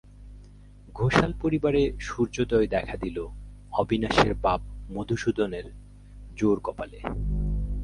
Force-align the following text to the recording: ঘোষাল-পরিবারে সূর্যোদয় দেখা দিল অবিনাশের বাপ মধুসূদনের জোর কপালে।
ঘোষাল-পরিবারে 0.93 1.93
সূর্যোদয় 1.99 2.67
দেখা 2.67 2.97
দিল 2.97 3.27
অবিনাশের 3.71 4.33
বাপ 4.35 4.61
মধুসূদনের 4.91 5.65
জোর 6.35 6.59
কপালে। 6.59 6.99